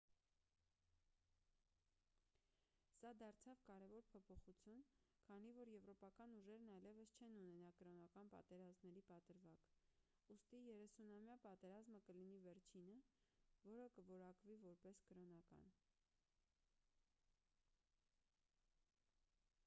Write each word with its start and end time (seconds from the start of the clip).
սա 3.01 3.09
դարձավ 3.19 3.59
կարևոր 3.67 4.07
փոփոխություն 4.13 4.79
քանի 5.27 5.51
որ 5.57 5.71
եվրոպական 5.73 6.33
ուժերն 6.37 6.71
այլևս 6.77 7.13
չեն 7.19 7.37
ունենա 7.43 7.73
կրոնական 7.83 8.31
պատերազմների 8.35 9.03
պատրվակ 9.13 9.69
ուստի 10.37 10.63
երեսունամյա 10.71 11.37
պատերազմը 11.45 12.01
կլինի 12.09 12.41
վերջինը 12.49 12.97
որը 13.69 13.93
կորակվի 14.11 14.59
որպես 14.67 15.03
կրոնական 15.13 15.69